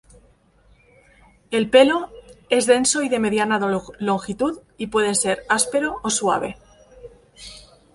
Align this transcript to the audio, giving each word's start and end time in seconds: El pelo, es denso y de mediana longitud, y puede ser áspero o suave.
El 1.51 1.69
pelo, 1.69 2.09
es 2.49 2.65
denso 2.65 3.03
y 3.03 3.09
de 3.09 3.19
mediana 3.19 3.59
longitud, 3.99 4.61
y 4.75 4.87
puede 4.87 5.13
ser 5.13 5.43
áspero 5.47 5.97
o 6.01 6.09
suave. 6.09 6.57